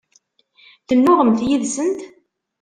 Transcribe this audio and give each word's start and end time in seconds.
Tennuɣemt 0.87 1.39
yid-sent? 1.47 1.99